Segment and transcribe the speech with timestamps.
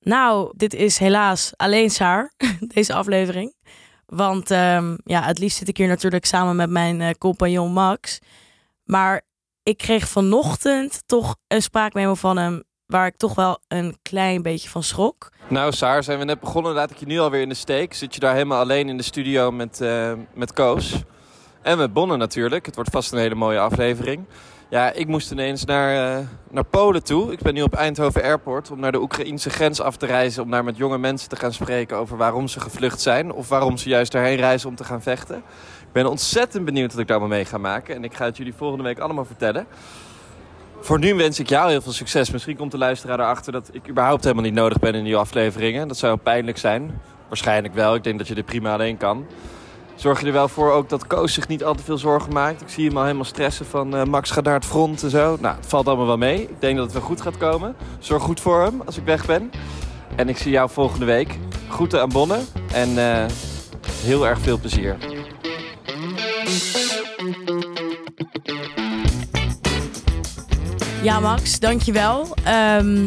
[0.00, 2.32] Nou, dit is helaas alleen Saar,
[2.74, 3.54] deze aflevering.
[4.06, 8.18] Want ehm, ja, het liefst zit ik hier natuurlijk samen met mijn eh, compagnon Max.
[8.84, 9.22] Maar
[9.62, 14.68] ik kreeg vanochtend toch een spraakmemo van hem waar ik toch wel een klein beetje
[14.68, 15.32] van schrok.
[15.48, 16.72] Nou, Saar, zijn we net begonnen.
[16.72, 17.94] Laat ik je nu alweer in de steek.
[17.94, 21.02] Zit je daar helemaal alleen in de studio met, eh, met Koos.
[21.62, 22.66] En met Bonne natuurlijk.
[22.66, 24.24] Het wordt vast een hele mooie aflevering.
[24.70, 27.32] Ja, ik moest ineens naar, uh, naar Polen toe.
[27.32, 30.42] Ik ben nu op Eindhoven Airport om naar de Oekraïnse grens af te reizen.
[30.42, 33.32] Om daar met jonge mensen te gaan spreken over waarom ze gevlucht zijn.
[33.32, 35.36] Of waarom ze juist daarheen reizen om te gaan vechten.
[35.80, 37.94] Ik ben ontzettend benieuwd wat ik daar mee ga maken.
[37.94, 39.66] En ik ga het jullie volgende week allemaal vertellen.
[40.80, 42.30] Voor nu wens ik jou heel veel succes.
[42.30, 45.88] Misschien komt de luisteraar erachter dat ik überhaupt helemaal niet nodig ben in die afleveringen.
[45.88, 47.00] Dat zou pijnlijk zijn.
[47.28, 47.94] Waarschijnlijk wel.
[47.94, 49.26] Ik denk dat je dit prima alleen kan.
[49.98, 52.60] Zorg je er wel voor ook dat Koos zich niet al te veel zorgen maakt.
[52.60, 55.36] Ik zie hem al helemaal stressen van uh, Max gaat naar het front en zo.
[55.40, 56.42] Nou, het valt allemaal wel mee.
[56.42, 57.76] Ik denk dat het wel goed gaat komen.
[57.98, 59.50] Zorg goed voor hem als ik weg ben.
[60.16, 61.38] En ik zie jou volgende week.
[61.68, 62.38] Groeten aan Bonne
[62.72, 63.24] en uh,
[63.92, 64.96] heel erg veel plezier.
[71.02, 72.34] Ja, Max, dankjewel.
[72.80, 73.06] Um,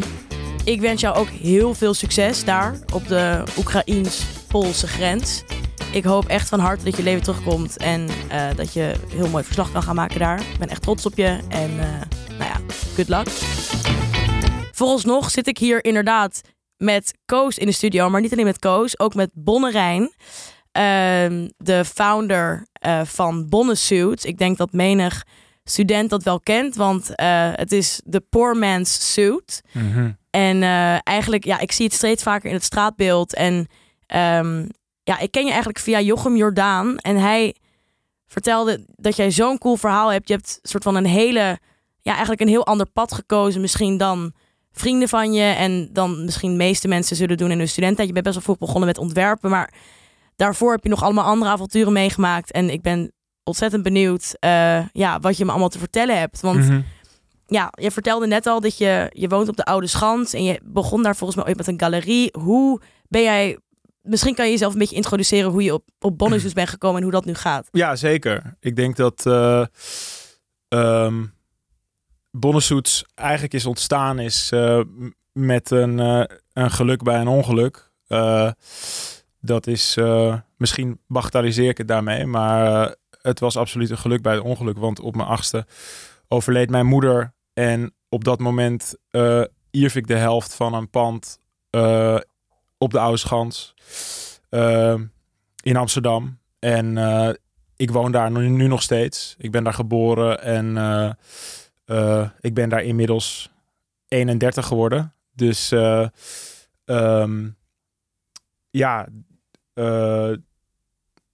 [0.63, 5.43] ik wens jou ook heel veel succes daar op de Oekraïens-Poolse grens.
[5.91, 9.43] Ik hoop echt van harte dat je leven terugkomt en uh, dat je heel mooi
[9.43, 10.39] verslag kan gaan maken daar.
[10.39, 12.01] Ik ben echt trots op je en uh,
[12.37, 12.59] nou ja,
[12.95, 13.27] good luck.
[14.71, 16.41] Vooralsnog zit ik hier inderdaad
[16.77, 21.47] met Koos in de studio, maar niet alleen met Koos, ook met Bonne Rijn, uh,
[21.57, 24.25] de founder uh, van Bonne Suit.
[24.25, 25.25] Ik denk dat menig
[25.63, 27.11] student dat wel kent, want
[27.55, 29.61] het is de poor man's suit.
[29.71, 30.17] Mm -hmm.
[30.29, 30.63] En
[31.03, 33.67] eigenlijk, ja, ik zie het steeds vaker in het straatbeeld en
[34.15, 34.67] um,
[35.03, 36.97] ja, ik ken je eigenlijk via Jochem Jordaan.
[36.97, 37.55] En hij
[38.27, 40.27] vertelde dat jij zo'n cool verhaal hebt.
[40.27, 41.59] Je hebt een soort van een hele,
[42.01, 43.61] ja, eigenlijk een heel ander pad gekozen.
[43.61, 44.33] Misschien dan
[44.71, 45.43] vrienden van je.
[45.43, 48.07] En dan misschien de meeste mensen zullen doen in hun studenten.
[48.07, 49.49] Je bent best wel vroeg begonnen met ontwerpen.
[49.49, 49.73] Maar
[50.35, 52.51] daarvoor heb je nog allemaal andere avonturen meegemaakt.
[52.51, 53.11] En ik ben
[53.43, 56.41] ontzettend benieuwd uh, ja, wat je me allemaal te vertellen hebt.
[56.41, 56.85] Want mm -hmm.
[57.47, 60.33] ja, je vertelde net al dat je, je woont op de Oude Schans.
[60.33, 62.29] En je begon daar volgens mij ooit met een galerie.
[62.39, 63.57] Hoe ben jij
[64.01, 67.03] misschien kan je jezelf een beetje introduceren hoe je op, op Bonnesus bent gekomen en
[67.03, 67.67] hoe dat nu gaat.
[67.71, 68.57] Ja, zeker.
[68.59, 69.65] Ik denk dat uh,
[70.69, 71.33] um,
[73.15, 74.81] eigenlijk is ontstaan is uh,
[75.31, 76.23] met een, uh,
[76.53, 77.91] een geluk bij een ongeluk.
[79.39, 79.97] dat is,
[80.57, 84.77] misschien bagatelliseer ik het daarmee, maar het was absoluut een geluk bij het ongeluk.
[84.77, 85.65] Want op mijn achtste
[86.27, 88.95] overleed mijn moeder en op dat moment
[89.71, 91.39] ierf ik de helft van een pand
[92.77, 93.73] op de Oude Schans
[94.51, 94.99] uh,
[95.63, 96.39] in Amsterdam.
[96.59, 97.29] En uh,
[97.75, 99.35] ik woon daar nu, nog steeds.
[99.37, 100.75] Ik ben daar geboren en
[101.85, 103.51] uh, ik ben daar inmiddels
[104.07, 105.13] 31 geworden.
[105.35, 105.71] Dus
[106.85, 107.55] um,
[108.69, 109.07] ja,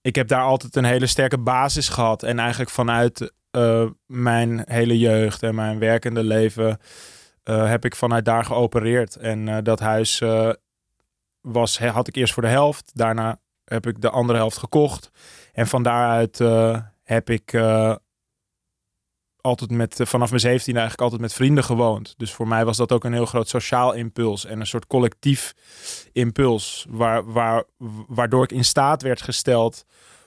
[0.00, 2.22] ik heb daar altijd een hele sterke basis gehad.
[2.22, 3.32] En eigenlijk vanuit
[4.06, 6.78] mijn hele jeugd en mijn werkende leven
[7.44, 9.16] heb ik vanuit daar geopereerd.
[9.16, 10.22] En dat huis
[11.40, 12.90] was, had ik eerst voor de helft.
[12.94, 15.10] Daarna heb ik de andere helft gekocht.
[15.52, 17.94] En van daaruit uh, heb ik uh,
[19.40, 22.14] altijd met, vanaf mijn 17 eigenlijk altijd met vrienden gewoond.
[22.16, 25.54] Dus voor mij was dat ook een heel groot sociaal impuls en een soort collectief
[26.12, 26.86] impuls.
[26.88, 27.64] Waar, waar,
[28.08, 29.84] waardoor ik in staat werd gesteld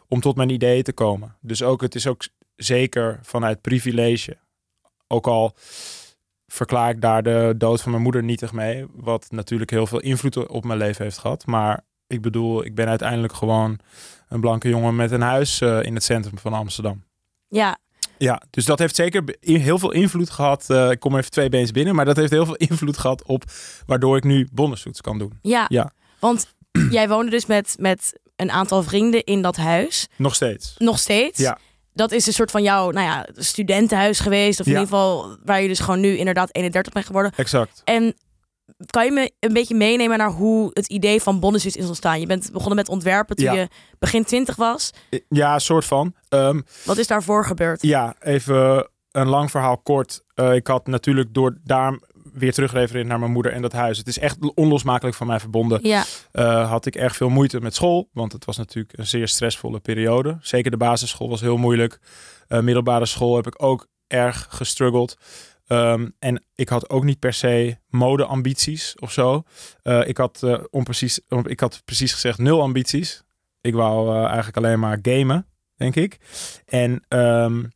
[0.08, 1.38] om tot mijn ideeën te komen.
[1.42, 2.24] Dus ook, het is ook
[2.56, 4.38] zeker vanuit privilege.
[5.08, 5.56] Ook al
[6.52, 8.86] verklaar ik daar de dood van mijn moeder nietig mee.
[8.94, 11.46] Wat natuurlijk heel veel invloed op mijn leven heeft gehad.
[11.46, 13.80] Maar ik bedoel, ik ben uiteindelijk gewoon
[14.30, 17.04] een blanke jongen met een huis uh, in het centrum van Amsterdam.
[17.48, 17.78] Ja.
[18.18, 20.66] Ja, dus dat heeft zeker heel veel invloed gehad.
[20.70, 23.44] Uh, ik kom even twee beens binnen, maar dat heeft heel veel invloed gehad op
[23.86, 25.40] waardoor ik nu bonnesuits kan doen.
[25.42, 25.94] Ja, ja.
[26.20, 26.56] want
[26.90, 30.08] jij woonde dus met, met een aantal vrienden in dat huis.
[30.18, 30.76] Nog steeds.
[30.78, 31.40] Nog steeds?
[31.40, 31.58] Ja
[31.94, 34.59] dat is een soort van jouw nou ja, studentenhuis geweest.
[34.59, 37.31] Of in ieder geval waar je dus gewoon nu inderdaad 31 bent geworden.
[37.35, 37.81] Exact.
[37.84, 38.16] En
[38.85, 42.20] kan je me een beetje meenemen naar hoe het idee van Bonnesus is ontstaan?
[42.20, 43.67] Je bent begonnen met ontwerpen toen je
[43.99, 44.91] begin 20 was.
[45.29, 46.14] Ja, soort van.
[46.29, 47.82] Um, Wat is daarvoor gebeurd?
[47.82, 50.23] Ja, even een lang verhaal kort.
[50.35, 51.99] Uh, ik had natuurlijk door daar
[52.34, 53.98] weer terugrefereren naar mijn moeder en dat huis.
[53.98, 55.80] Het is echt onlosmakelijk van mij verbonden.
[55.84, 56.04] Ja.
[56.34, 59.80] Uh, had ik erg veel moeite met school, want het was natuurlijk een zeer stressvolle
[59.80, 60.38] periode.
[60.42, 62.00] Zeker de basisschool was heel moeilijk.
[62.50, 65.18] Uh, middelbare school heb ik ook erg gestruggeld.
[65.68, 69.44] Um, en ik had ook niet per se modeambities of zo.
[69.84, 73.24] Uh, ik, had, uh, onprecies, ik had precies gezegd nul ambities.
[73.62, 76.18] Ik wou uh, eigenlijk alleen maar gamen, denk ik.
[76.66, 77.72] En um,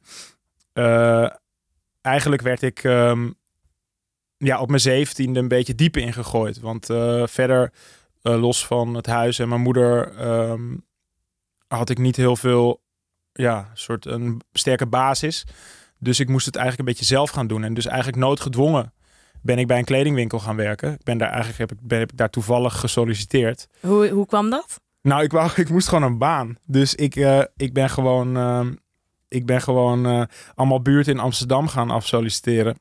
[2.02, 3.36] eigenlijk werd ik um,
[4.38, 6.60] ja, op mijn zeventiende een beetje dieper ingegooid.
[6.60, 7.72] Want eh, verder,
[8.22, 10.76] eh, los van het huis en mijn moeder, ehm,
[11.68, 12.82] had ik niet heel veel,
[13.32, 15.46] ja, soort een sterke basis.
[16.00, 17.64] Dus ik moest het eigenlijk een beetje zelf gaan doen.
[17.64, 18.94] En dus eigenlijk noodgedwongen
[19.42, 20.94] ben ik bij een kledingwinkel gaan werken.
[20.94, 23.68] Ik ben daar eigenlijk heb ik, ben, heb ik daar toevallig gesolliciteerd.
[23.82, 24.82] Hoe, hoe kwam dat?
[25.02, 26.58] Nou, ik, wou, ik moest gewoon een baan.
[26.66, 28.74] Dus ik, eh, ik ben gewoon, ehm,
[29.28, 32.78] ik ben gewoon allemaal buurten in Amsterdam gaan afsolliciteren.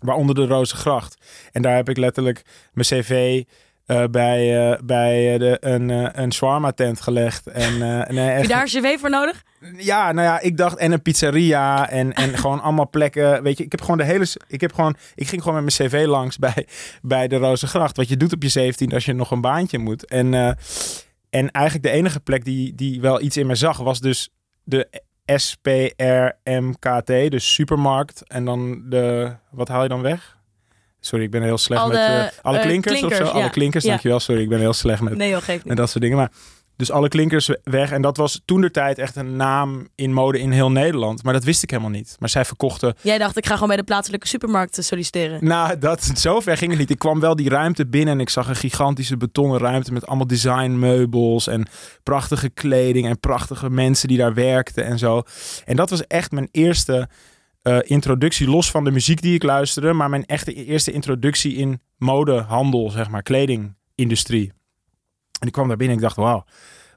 [0.00, 1.16] Waaronder de Rozengracht.
[1.52, 2.42] En daar heb ik letterlijk
[2.72, 3.42] mijn cv
[3.86, 7.46] eh, bij, eh, bij de, een, eh, een shawarma tent gelegd.
[7.46, 9.42] En, eh, nee, Heb je daar een cv voor nodig?
[9.76, 13.42] ja, nou ja, ik dacht en een pizzeria en, en gewoon allemaal plekken.
[13.42, 15.90] Weet je, ik heb gewoon de hele, ik heb gewoon, ik ging gewoon met mijn
[15.90, 16.66] cv langs bij,
[17.02, 17.96] bij de Rozengracht.
[17.96, 20.04] Wat je doet op je 17 als je nog een baantje moet.
[20.04, 20.52] En, eh,
[21.30, 24.30] en eigenlijk de enige plek die, die wel iets in me zag was dus
[24.64, 28.22] de SPRMKT, dus supermarkt.
[28.26, 30.36] En dan de, wat haal je dan weg?
[31.00, 33.36] Sorry, ik ben heel slecht Al met de, eh, alle eh, klinkers, of klinkers, zo.
[33.36, 33.90] Alle klinkers, Ja.
[33.90, 34.20] dankjewel.
[34.20, 35.76] Sorry, ik ben heel slecht met Nee joh, niet.
[35.76, 36.16] dat soort dingen.
[36.16, 36.30] Maar
[36.82, 37.90] dus alle klinkers weg.
[37.90, 41.22] En dat was toen de tijd echt een naam in mode in heel Nederland.
[41.22, 42.16] Maar dat wist ik helemaal niet.
[42.18, 42.94] Maar zij verkochten.
[43.00, 45.44] Jij dacht, ik ga gewoon bij de plaatselijke supermarkt solliciteren.
[45.44, 46.90] Nou, dat, zover ging het niet.
[46.90, 50.26] Ik kwam wel die ruimte binnen en ik zag een gigantische betonnen ruimte met allemaal
[50.26, 51.66] designmeubels en
[52.02, 55.22] prachtige kleding en prachtige mensen die daar werkten en zo.
[55.64, 57.08] En dat was echt mijn eerste
[57.62, 61.80] eh, introductie, los van de muziek die ik luisterde, maar mijn echte eerste introductie in
[61.96, 64.52] modehandel, zeg maar, kledingindustrie.
[65.42, 66.44] En ik kwam daar binnen en ik dacht, wauw,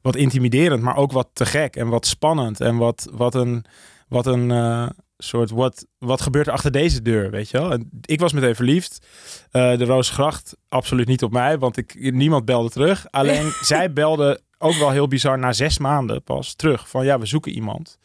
[0.01, 3.65] wat intimiderend, maar ook wat te gek en wat spannend en wat, wat een,
[4.07, 7.71] wat een eh, soort, wat, wat gebeurt er achter deze deur, weet je wel?
[7.71, 9.07] En ik was meteen verliefd.
[9.51, 13.05] Eh, de Roosgracht, absoluut niet op mij, want ik, niemand belde terug.
[13.11, 17.25] Alleen zij belde ook wel heel bizar na zes maanden pas terug van ja, we
[17.25, 17.97] zoeken iemand.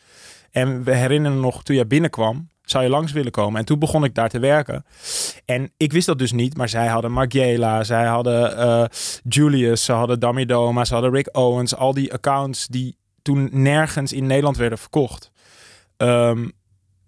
[0.50, 3.60] En we herinneren nog, toen jij binnenkwam, zou je langs willen komen.
[3.60, 4.84] En toen begon ik daar te werken.
[5.44, 8.84] En ik wist dat dus niet, maar zij hadden Margiela, zij hadden eh,
[9.28, 11.74] Julius, ze hadden Dami Doma, ze hadden Rick Owens.
[11.74, 15.30] Al die accounts die toen nergens in Nederland werden verkocht.
[15.96, 16.48] Ehm,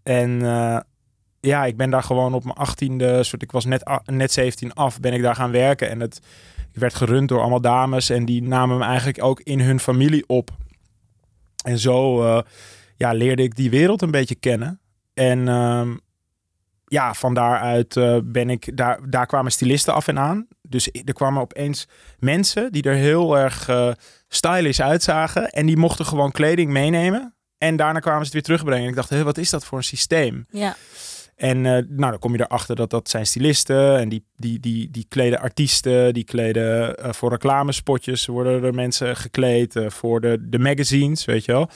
[0.02, 0.78] en eh,
[1.40, 5.00] ja, ik ben daar gewoon op mijn achttiende, soort, ik was net, net 17 af,
[5.00, 5.90] ben ik daar gaan werken.
[5.90, 6.20] En het
[6.72, 10.24] ik werd gerund door allemaal dames en die namen me eigenlijk ook in hun familie
[10.26, 10.50] op.
[11.64, 12.42] En zo eh,
[12.96, 14.80] ja, leerde ik die wereld een beetje kennen.
[15.14, 15.96] En ehm,
[16.86, 20.46] ja, van daaruit eh, ben ik, daar, daar kwamen stylisten af en aan.
[20.62, 21.88] Dus er kwamen opeens
[22.18, 23.92] mensen die er heel erg eh,
[24.28, 25.50] stylish uitzagen.
[25.50, 27.34] En die mochten gewoon kleding meenemen.
[27.58, 28.82] En daarna kwamen ze het weer terugbrengen.
[28.82, 30.46] En ik dacht, wat is dat voor een systeem?
[30.50, 30.76] Ja.
[31.42, 33.98] En eh, nou, dan kom je erachter dat dat zijn stylisten.
[33.98, 36.14] En die, die, die, die kleden artiesten.
[36.14, 38.26] Die kleden eh, voor reclamespotjes.
[38.26, 39.76] Worden er mensen gekleed.
[39.76, 41.68] eh, voor de, de magazines, weet je wel.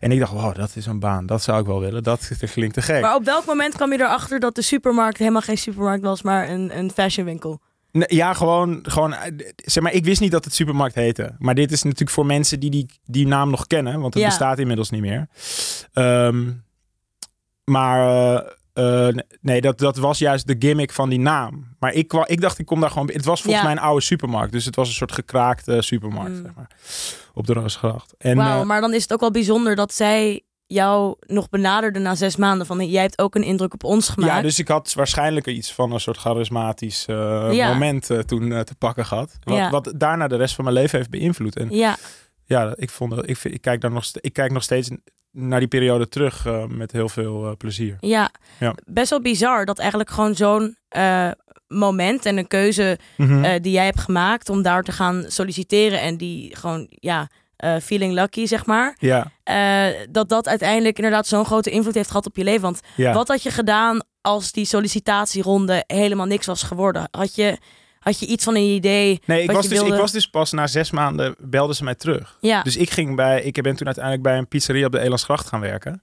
[0.00, 1.26] En ik dacht, wow, dat is een baan.
[1.26, 2.02] Dat zou ik wel willen.
[2.02, 3.00] Dat, dat klinkt te gek.
[3.00, 6.50] Maar op welk moment kwam je erachter dat de supermarkt helemaal geen supermarkt was, maar
[6.50, 7.60] een, een fashionwinkel?
[7.92, 9.14] Ja, gewoon, gewoon,
[9.56, 11.34] zeg maar, ik wist niet dat het supermarkt heette.
[11.38, 14.28] Maar dit is natuurlijk voor mensen die die, die naam nog kennen, want het Ja.
[14.28, 15.28] bestaat inmiddels niet meer.
[15.92, 16.50] Ehm,
[17.64, 21.76] maar eh, nee, dat, dat was juist de gimmick van die naam.
[21.78, 23.10] Maar ik, ik dacht, ik kom daar gewoon.
[23.12, 23.68] Het was volgens Ja.
[23.68, 26.42] mij een oude supermarkt, dus het was een soort gekraakte supermarkt, Mm.
[26.42, 26.70] zeg maar,
[27.34, 28.14] op de Roosgracht.
[28.18, 32.14] Wauw, eh, maar dan is het ook wel bijzonder dat zij jou nog benaderde na
[32.14, 32.66] zes maanden.
[32.66, 34.32] Van jij hebt ook een indruk op ons gemaakt.
[34.32, 37.68] ja, dus ik had waarschijnlijk iets van een soort charismatisch eh, Ja.
[37.72, 39.36] moment toen te pakken gehad.
[39.44, 39.70] Wat, Ja.
[39.70, 41.56] wat daarna de rest van mijn leven heeft beïnvloed.
[41.56, 41.96] En ja,
[42.44, 44.90] ja, ik, vond, ik, kijk daar nog, ik kijk nog steeds
[45.30, 47.96] naar die periode terug eh, met heel veel eh, plezier.
[48.00, 48.74] ja, Ja.
[48.86, 51.30] best wel bizar dat eigenlijk gewoon zo'n eh,
[51.68, 53.60] moment en een keuze Mhm.
[53.62, 57.28] die jij hebt gemaakt om daar te gaan solliciteren en die gewoon, ja,
[57.82, 58.96] feeling lucky, zeg maar.
[58.98, 59.32] ja,
[60.10, 62.60] dat dat uiteindelijk inderdaad zo'n grote invloed heeft gehad op je leven.
[62.62, 63.12] Want ja.
[63.12, 67.08] wat had je gedaan als die sollicitatieronde helemaal niks was geworden?
[67.10, 67.58] Had je,
[68.00, 69.20] had je iets van een idee?
[69.24, 71.94] Nee, ik wat was, dus, ik was dus pas na zes maanden belden ze mij
[71.94, 72.36] terug.
[72.40, 75.46] Ja, Dus ik ging bij, ik ben toen uiteindelijk bij een pizzeria op de Elandsgracht
[75.46, 76.02] gaan werken.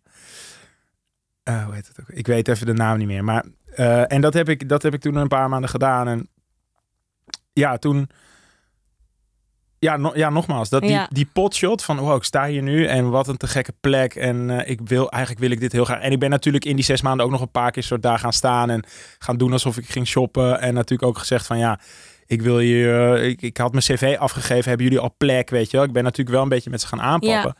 [1.43, 2.09] Eh, hoe heet het ook?
[2.09, 3.23] Ik weet even de naam niet meer.
[3.23, 6.07] Maar, eh, en dat heb, ik, dat heb ik toen een paar maanden gedaan.
[6.07, 6.29] En
[7.53, 8.09] ja, toen...
[9.79, 11.07] Ja, no- ja nogmaals, dat die, Ja.
[11.11, 14.15] die potshot van wow, ik sta hier nu en wat een te gekke plek.
[14.15, 16.01] En eh, ik wil, eigenlijk wil ik dit heel graag.
[16.01, 18.19] En ik ben natuurlijk in die zes maanden ook nog een paar keer soort daar
[18.19, 18.83] gaan staan en
[19.19, 20.59] gaan doen alsof ik ging shoppen.
[20.59, 21.79] En natuurlijk ook gezegd van ja,
[22.25, 25.71] ik wil hier, eh, ik, ik had mijn cv afgegeven, hebben jullie al plek, weet
[25.71, 25.85] je wel.
[25.85, 27.55] Ik ben natuurlijk wel een beetje met ze gaan aanpakken.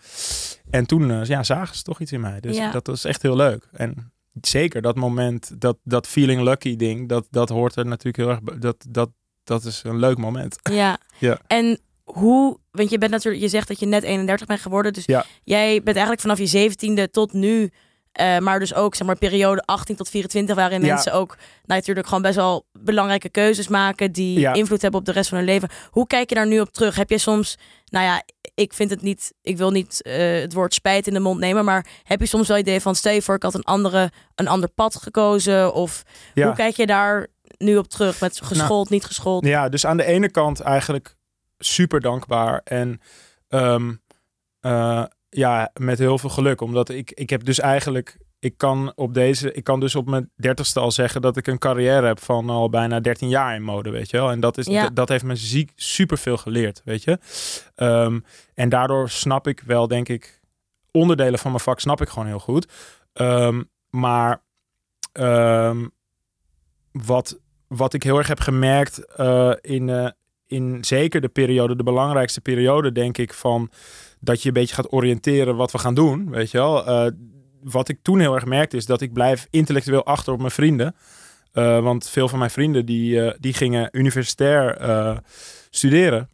[0.69, 2.39] En toen eh, ja, zagen ze toch iets in mij.
[2.39, 2.71] Dus Ja.
[2.71, 3.67] dat was echt heel leuk.
[3.71, 8.29] En zeker dat moment, dat, dat feeling lucky ding, dat, dat hoort er natuurlijk heel
[8.29, 8.57] erg bij.
[8.59, 9.09] Dat, dat,
[9.43, 10.57] dat is een leuk moment.
[10.71, 10.97] ja.
[11.19, 11.37] Ja.
[11.47, 11.79] En
[12.13, 14.93] hoe, want je bent natuurlijk, je zegt dat je net 31 bent geworden.
[14.93, 15.25] Dus Ja.
[15.43, 17.69] jij bent eigenlijk vanaf je 17e tot nu,
[18.11, 20.93] eh, maar dus ook zeg maar periode 18 tot 24, waarin Ja.
[20.93, 24.53] mensen ook nou, natuurlijk gewoon best wel belangrijke keuzes maken die Ja.
[24.53, 25.69] invloed hebben op de rest van hun leven.
[25.89, 26.95] Hoe kijk je daar nu op terug?
[26.95, 28.23] Heb je soms, nou ja,
[28.55, 31.65] ik vind het niet, ik wil niet eh, het woord spijt in de mond nemen,
[31.65, 34.47] maar heb je soms wel idee van, stel je voor, ik had een andere, een
[34.47, 39.45] ander pad gekozen, of hoe kijk je daar nu op terug met geschoold, niet geschoold?
[39.45, 41.15] Ja, dus aan de ene kant eigenlijk
[41.57, 43.01] super dankbaar en
[43.47, 43.93] ehm,
[44.59, 46.61] eh, ja, met heel veel geluk.
[46.61, 50.31] Omdat ik, ik heb dus eigenlijk, ik kan op deze, ik kan dus op mijn
[50.35, 53.89] dertigste al zeggen dat ik een carrière heb van al bijna 13 jaar in mode,
[53.89, 54.31] weet je wel.
[54.31, 54.89] En dat, is, Ja.
[54.89, 57.19] dat heeft me ziek super veel geleerd, weet je.
[57.75, 58.19] Ehm,
[58.53, 60.41] en daardoor snap ik wel, denk ik,
[60.91, 62.71] onderdelen van mijn vak snap ik gewoon heel goed.
[63.13, 64.43] Ehm, maar
[67.05, 70.09] wat, wat ik heel erg heb gemerkt eh, in, eh,
[70.47, 73.69] in zeker de periode, de belangrijkste periode, denk ik, van
[74.19, 76.85] dat je een beetje gaat oriënteren wat we gaan doen, weet je wel.
[76.85, 77.11] Eh,
[77.63, 80.95] wat ik toen heel erg merkte is dat ik blijf intellectueel achter op mijn vrienden.
[81.51, 84.77] Eh, want veel van mijn vrienden die, eh, die gingen universitair
[85.69, 86.29] studeren.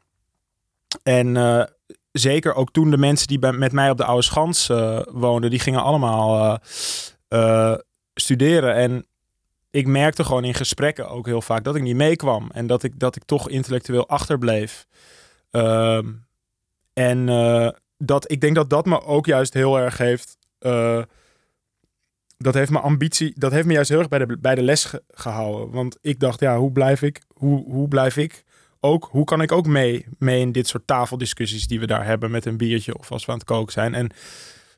[1.04, 1.68] En
[2.12, 4.68] zeker ook toen de mensen die bij, met mij op de Oude Schans
[5.12, 6.60] woonden, die gingen allemaal
[8.14, 8.76] studeren.
[8.76, 9.06] En
[9.74, 12.50] ik merkte gewoon in gesprekken ook heel vaak dat ik niet meekwam.
[12.52, 14.88] En dat ik, dat ik toch intellectueel achterbleef.
[15.52, 16.12] Ehm,
[16.94, 20.38] en eh, dat, ik denk dat dat me ook juist heel erg heeft...
[20.60, 21.02] eh,
[22.38, 24.86] dat heeft mijn ambitie, dat heeft me juist heel erg bij de, bij de les
[24.86, 25.72] ge- gehouden.
[25.72, 28.44] Want ik dacht, ja, hoe blijf ik, hoe, hoe blijf ik
[28.80, 32.32] ook, hoe kan ik ook mee, mee in dit soort tafeldiscussies die we daar hebben
[32.32, 33.94] met een biertje of als we aan het koken zijn.
[33.94, 34.10] En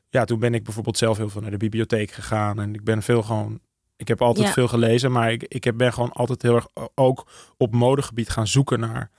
[0.08, 3.02] ja, toen ben ik bijvoorbeeld zelf heel veel naar de bibliotheek gegaan en ik ben
[3.02, 3.60] veel gewoon,
[3.96, 4.52] ik heb altijd Ja.
[4.52, 7.26] veel gelezen, maar ik, ik ben gewoon altijd heel erg o- ook
[7.56, 9.10] op modegebied gaan zoeken naar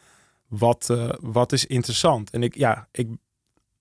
[0.48, 2.30] wat, eh, wat is interessant.
[2.30, 3.08] En ik, ja, ik,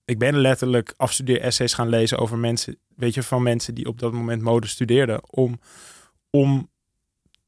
[0.05, 4.13] ik ben letterlijk afstudeer-essays gaan lezen over mensen, weet je, van mensen die op dat
[4.13, 5.59] moment mode studeerden, om,
[6.29, 6.69] om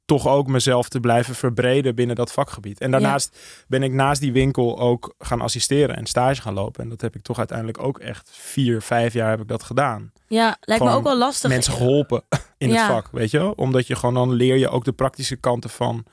[0.09, 2.79] toch ook mezelf te blijven verbreden binnen dat vakgebied.
[2.79, 3.37] En daarnaast
[3.67, 6.83] ben ik naast die winkel ook gaan assisteren en stage gaan lopen.
[6.83, 10.11] En dat heb ik toch uiteindelijk ook echt vier, vijf jaar heb ik dat gedaan.
[10.27, 11.49] Ja, lijkt me ook wel lastig.
[11.49, 12.23] Mensen geholpen
[12.57, 12.75] in Ja.
[12.75, 13.51] het vak, weet je wel?
[13.51, 16.05] Omdat je gewoon dan leer je ook de praktische kanten van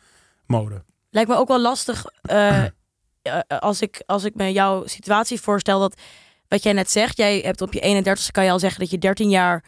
[0.46, 0.82] mode.
[1.10, 2.64] Lijkt me ook wel lastig eh,
[3.22, 5.80] eh, als, ik, als ik me jouw situatie voorstel.
[5.80, 6.00] Dat
[6.48, 8.98] wat jij net zegt, jij hebt op je 31ste kan je al zeggen dat je
[8.98, 9.64] 13 jaar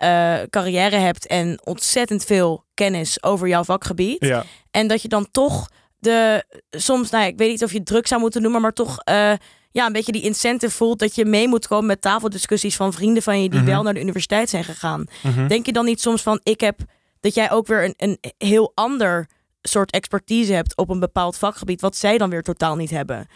[0.00, 4.24] eh, carrière hebt en ontzettend veel kennis over jouw vakgebied.
[4.24, 7.78] Ja, En dat je dan toch de soms, nou ja, ik weet niet of je
[7.78, 9.32] het druk zou moeten noemen, maar toch eh,
[9.70, 13.22] ja, een beetje die incentive voelt dat je mee moet komen met tafeldiscussies van vrienden
[13.22, 13.68] van je die Mhm.
[13.68, 15.04] wel naar de universiteit zijn gegaan.
[15.22, 15.46] Mhm.
[15.46, 16.78] Denk je dan niet soms van, ik heb
[17.20, 19.28] dat jij ook weer een, een heel ander
[19.62, 23.28] soort expertise hebt op een bepaald vakgebied, wat zij dan weer totaal niet hebben?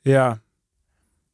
[0.00, 0.40] ja.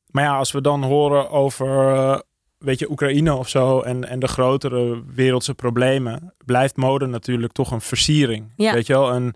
[0.07, 2.19] Maar ja, als we dan horen over, eh,
[2.59, 7.71] weet je, Oekraïne of zo en, en de grotere wereldse problemen, blijft mode natuurlijk toch
[7.71, 8.53] een versiering.
[8.57, 8.73] Ja.
[8.73, 9.35] Weet je wel, een,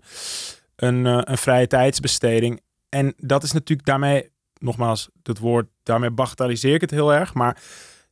[0.75, 2.61] een, eh, een vrije tijdsbesteding.
[2.89, 7.61] En dat is natuurlijk daarmee, nogmaals, dat woord, daarmee bagatelliseer ik het heel erg, maar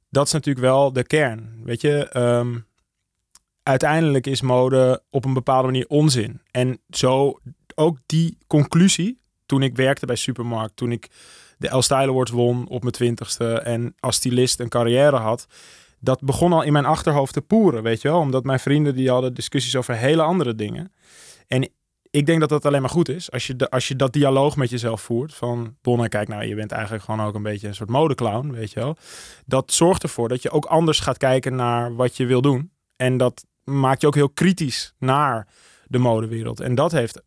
[0.10, 1.62] dat is natuurlijk wel de kern.
[1.64, 2.58] Weet je, ehm,
[3.64, 6.42] uiteindelijk is mode op een bepaalde manier onzin.
[6.52, 7.40] En zo
[7.76, 11.08] ook die conclusie, toen ik werkte bij Supermarkt, toen ik
[11.60, 15.48] de El Style won op mijn twintigste en als stylist een carrière had,
[16.00, 18.20] dat begon al in mijn achterhoofd te poeren, weet je wel.
[18.20, 20.94] Omdat mijn vrienden die hadden discussies over hele andere dingen.
[21.48, 21.70] En
[22.12, 23.32] ik denk dat dat alleen maar goed is.
[23.32, 25.34] Als je, de, als je dat dialoog met jezelf voert.
[25.34, 28.72] Van, Bonne, kijk nou, je bent eigenlijk gewoon ook een beetje een soort modeclown, weet
[28.72, 28.96] je wel.
[29.46, 32.72] Dat zorgt ervoor dat je ook anders gaat kijken naar wat je wil doen.
[32.96, 35.48] En dat maakt je ook heel kritisch naar
[35.88, 36.60] de modewereld.
[36.60, 37.22] En dat heeft,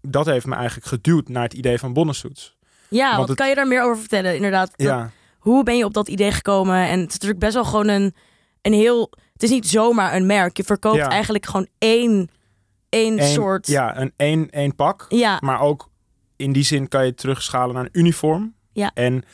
[0.00, 2.55] dat heeft me eigenlijk geduwd naar het idee van Bonnesuits.
[2.88, 4.34] Ja, Want wat het- kan je daar meer over vertellen?
[4.34, 5.04] Inderdaad, dat-
[5.38, 6.76] hoe ben je op dat idee gekomen?
[6.76, 8.14] En het is natuurlijk best wel gewoon een,
[8.62, 10.56] een heel, het is niet zomaar een merk.
[10.56, 11.08] Je verkoopt Ja.
[11.08, 12.28] eigenlijk gewoon één,
[12.88, 15.04] één Eén- soort, ja een één, één pak.
[15.08, 15.88] ja, Maar ook
[16.36, 18.54] in die zin kan je het terugschalen naar een uniform.
[18.72, 18.90] Ja.
[18.94, 19.24] En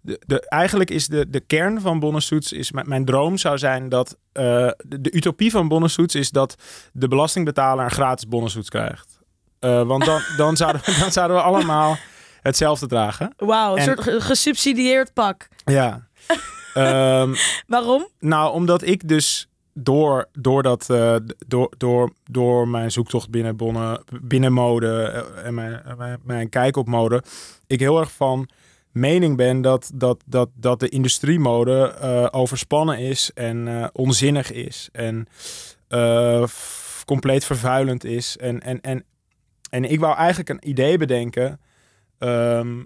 [0.00, 3.88] de, de, eigenlijk is de, de kern van Bonnesuits, is mijn, mijn droom zou zijn
[3.88, 4.44] dat eh,
[4.76, 6.54] de, de utopie van Bonnesuits is dat
[6.92, 9.18] de belastingbetaler een gratis Bonnesuits krijgt.
[9.58, 11.96] Eh, want dan, dan, zouden, dan zouden we allemaal
[12.42, 13.32] hetzelfde dragen.
[13.36, 15.48] wauw, een En- soort ge- gesubsidieerd pak.
[15.64, 16.06] Ja.
[16.74, 17.34] Ehm,
[17.66, 18.08] Waarom?
[18.18, 21.16] nou, omdat ik dus door, door, dat, eh,
[21.46, 25.02] door, door, door mijn zoektocht binnen, bonnen, binnen mode
[25.36, 27.22] eh, en mijn, en mijn, mijn kijk op mode,
[27.66, 28.48] ik heel erg van
[28.92, 34.88] mening ben dat, dat, dat, dat de industriemode eh, overspannen is en eh, onzinnig is
[34.92, 35.26] en
[35.88, 36.44] eh,
[37.04, 38.36] compleet vervuilend is.
[38.36, 39.04] En, en, en,
[39.70, 41.60] en ik wou eigenlijk een idee bedenken.
[42.20, 42.82] Ehm,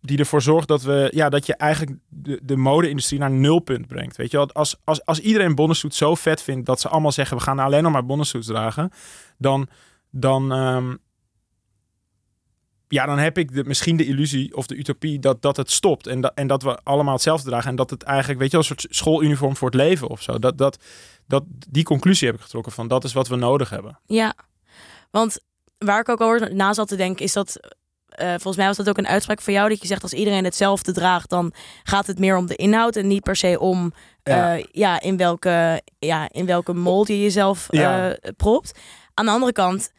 [0.00, 4.16] die ervoor zorgt dat we, ja, dat je eigenlijk de, de mode-industrie naar nulpunt brengt.
[4.16, 7.36] Weet je wel, als, als, als iedereen bonnensuit zo vet vindt dat ze allemaal zeggen:
[7.36, 8.90] we gaan alleen nog maar bonnensuits dragen,
[9.38, 9.68] dan,
[10.10, 10.96] dan, ehm,
[12.88, 16.06] ja, dan heb ik de, misschien de illusie of de utopie dat, dat het stopt
[16.06, 18.66] en dat, en dat we allemaal hetzelfde dragen en dat het eigenlijk, weet je wel,
[18.66, 20.38] een soort schooluniform voor het leven of zo.
[20.38, 20.78] Dat, dat,
[21.26, 23.98] dat, die conclusie heb ik getrokken van dat is wat we nodig hebben.
[24.06, 24.34] Ja,
[25.10, 25.40] want
[25.84, 27.60] waar ik ook over na zat te denken is dat
[28.08, 30.44] eh, volgens mij was dat ook een uitspraak van jou dat je zegt als iedereen
[30.44, 34.52] hetzelfde draagt, dan gaat het meer om de inhoud en niet per se om Ja.
[34.54, 34.64] ja.
[34.72, 38.10] ja, in, welke, ja, in welke mold je jezelf Ja.
[38.12, 38.78] eh, propt.
[39.14, 39.92] Aan de andere kant,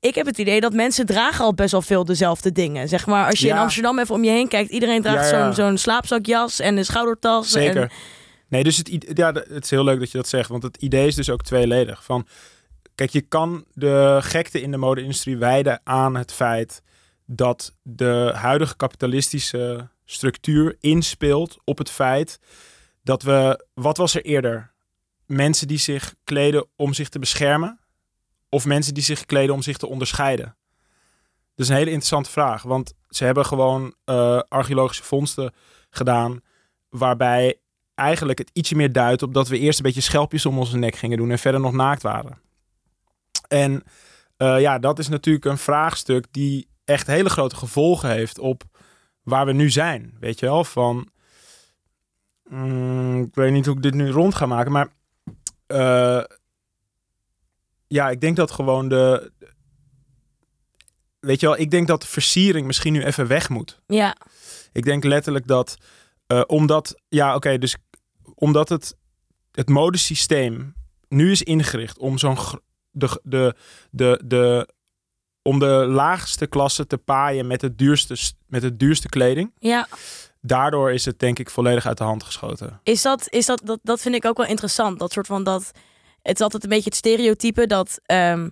[0.00, 2.88] ik, heb het idee dat mensen dragen al best wel veel dezelfde dingen.
[2.88, 3.56] Zeg maar, als je in.
[3.56, 5.44] Amsterdam even om je heen kijkt, iedereen draagt Ja, ja.
[5.44, 7.50] zo'n zo'n slaapzakjas en een schoudertas.
[7.50, 7.82] Zeker.
[7.82, 7.90] En,
[8.48, 11.06] Nee, dus het, ja, het is heel leuk dat je dat zegt, want het idee
[11.06, 12.04] is dus ook tweeledig.
[12.04, 12.26] Van,
[12.94, 16.82] kijk, je kan de gekte in de mode-industrie wijden aan het feit
[17.26, 22.40] dat de huidige kapitalistische structuur inspeelt op het feit
[23.02, 24.72] dat we, wat was er eerder?
[25.26, 27.78] Mensen die zich kleden om zich te beschermen
[28.48, 30.56] of mensen die zich kleden om zich te onderscheiden?
[31.54, 35.54] Dat is een hele interessante vraag, want ze hebben gewoon eh, archeologische vondsten
[35.90, 36.40] gedaan
[36.88, 37.58] waarbij
[37.94, 40.96] eigenlijk het ietsje meer duidt op dat we eerst een beetje schelpjes om onze nek
[40.96, 42.38] gingen doen en verder nog naakt waren.
[43.54, 43.82] En
[44.36, 48.62] eh, ja, dat is natuurlijk een vraagstuk die echt hele grote gevolgen heeft op
[49.22, 50.16] waar we nu zijn.
[50.20, 51.08] Weet je wel, van...
[52.42, 54.88] mm, ik weet niet hoe ik dit nu rond ga maken, maar...
[55.66, 56.24] eh,
[57.86, 59.32] ja, ik denk dat gewoon de...
[61.20, 63.80] Weet je wel, ik denk dat de versiering misschien nu even weg moet.
[63.86, 64.16] ja,
[64.72, 65.76] Ik denk letterlijk dat
[66.26, 67.76] eh, omdat, ja, oké, dus
[68.34, 68.96] omdat het,
[69.52, 70.74] het modesysteem
[71.08, 72.36] nu is ingericht om zo'n
[72.94, 73.54] de, de,
[73.90, 74.68] de, de,
[75.42, 79.52] om de laagste klasse te paaien met het duurste, met het duurste kleding.
[79.58, 79.86] ja.
[80.46, 82.80] Daardoor is het denk ik volledig uit de hand geschoten.
[82.82, 84.98] Is dat, is dat, dat, dat vind ik ook wel interessant.
[84.98, 85.70] Dat soort van dat.
[86.22, 87.98] Het is altijd een beetje het stereotype dat.
[88.06, 88.48] ehm,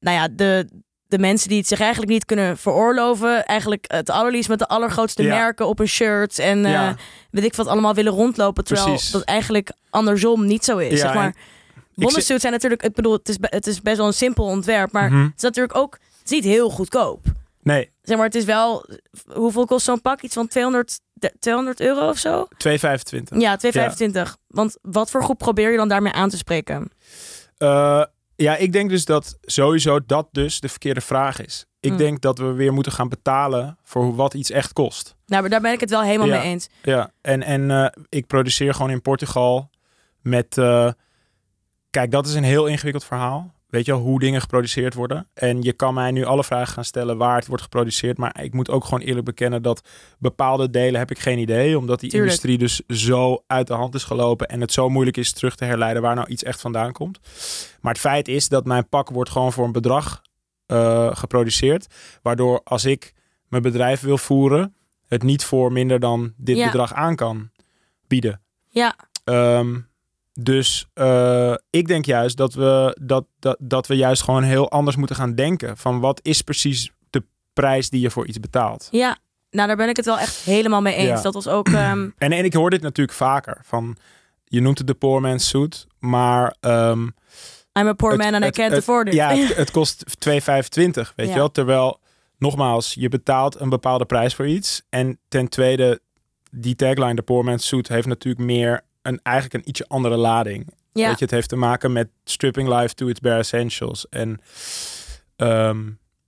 [0.00, 0.68] nou ja, de,
[1.06, 3.44] de mensen die het zich eigenlijk niet kunnen veroorloven.
[3.44, 5.34] eigenlijk het allerliefst met de allergrootste Ja.
[5.34, 6.38] merken op een shirt.
[6.38, 6.96] en eh, Ja.
[7.30, 8.64] weet ik wat allemaal willen rondlopen.
[8.64, 9.10] Terwijl Precies.
[9.10, 10.90] dat eigenlijk andersom niet zo is.
[10.90, 11.24] Ja, zeg maar.
[11.24, 11.34] en
[12.04, 12.82] Bonnensuits zijn natuurlijk.
[12.82, 14.92] Ik bedoel, het is, het is best wel een simpel ontwerp.
[14.92, 15.22] Maar Mhm.
[15.24, 15.92] het is natuurlijk ook.
[16.18, 17.24] Het is niet heel goedkoop.
[17.62, 18.86] Nee, Zeg maar, het is wel.
[19.34, 20.22] Hoeveel kost zo'n pak?
[20.22, 21.00] Iets van 200,
[21.38, 22.48] 200 euro of zo?
[22.56, 23.38] 2,25.
[23.40, 24.36] Ja, 2,25.
[24.46, 26.90] Want wat voor groep probeer je dan daarmee aan te spreken?
[27.56, 28.04] Eh,
[28.36, 31.64] ja, ik denk dus dat sowieso dat dus de verkeerde vraag is.
[31.80, 31.98] Ik Hmm.
[31.98, 35.14] denk dat we weer moeten gaan betalen voor wat iets echt kost.
[35.26, 36.38] Nou, maar daar ben ik het wel helemaal Ja.
[36.38, 36.68] mee eens.
[36.82, 39.70] Ja, en, en eh, ik produceer gewoon in Portugal
[40.22, 40.58] met...
[40.58, 40.90] eh,
[41.90, 43.56] kijk, dat is een heel ingewikkeld verhaal.
[43.68, 45.28] Weet je wel, hoe dingen geproduceerd worden.
[45.34, 48.18] En je kan mij nu alle vragen gaan stellen waar het wordt geproduceerd.
[48.18, 51.78] Maar ik moet ook gewoon eerlijk bekennen dat bepaalde delen heb ik geen idee.
[51.78, 52.30] Omdat die Tuurlijk.
[52.30, 54.48] industrie dus zo uit de hand is gelopen.
[54.48, 57.18] En het zo moeilijk is terug te herleiden waar nou iets echt vandaan komt.
[57.80, 60.22] Maar het feit is dat mijn pak wordt gewoon voor een bedrag
[60.66, 61.86] eh, geproduceerd.
[62.22, 63.14] Waardoor als ik
[63.48, 64.74] mijn bedrijf wil voeren,
[65.06, 66.64] het niet voor minder dan dit Ja.
[66.66, 67.50] bedrag aan kan
[68.06, 68.40] bieden.
[68.68, 69.78] Ja, Ehm,
[70.40, 74.96] dus eh, ik denk juist dat we, dat, dat, dat we juist gewoon heel anders
[74.96, 75.76] moeten gaan denken.
[75.76, 78.88] Van wat is precies de prijs die je voor iets betaalt?
[78.90, 79.16] ja.
[79.50, 81.08] Nou, daar ben ik het wel echt helemaal mee eens.
[81.08, 81.20] Ja.
[81.22, 81.68] Dat was ook...
[81.68, 83.60] ehm, En, en ik hoor dit natuurlijk vaker.
[83.64, 83.96] Van,
[84.44, 87.02] je noemt het de poor man's suit, maar ehm,
[87.78, 89.14] I'm a poor Het- man and I can't het- afford it.
[89.14, 91.22] ja, het, het kost 2,25, weet Ja.
[91.24, 91.50] je wel?
[91.50, 92.00] Terwijl,
[92.38, 94.82] nogmaals, je betaalt een bepaalde prijs voor iets.
[94.88, 96.00] En ten tweede,
[96.50, 100.66] die tagline, de poor man's suit, heeft natuurlijk meer een, eigenlijk een ietsje andere lading.
[100.92, 101.08] ja.
[101.08, 104.08] Weet je, het heeft te maken met stripping life to its bare essentials.
[104.08, 104.40] En
[105.36, 105.78] ehm,